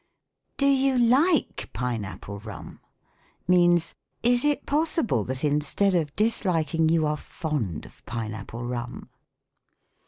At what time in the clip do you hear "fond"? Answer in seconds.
7.17-7.85